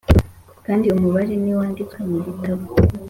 kandi 0.65 0.85
umubare 0.95 1.33
ntiwanditswe 1.41 1.99
mu 2.09 2.17
gitabo 2.25 2.63